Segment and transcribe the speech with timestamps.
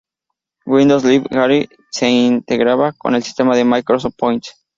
[0.65, 4.59] Windows Live Gallery se integraba con el sistema de Microsoft Points.